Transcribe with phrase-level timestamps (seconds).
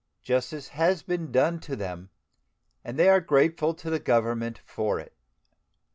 [0.23, 2.09] Justice has been done to them,
[2.83, 5.13] and they are grateful to the Government for it.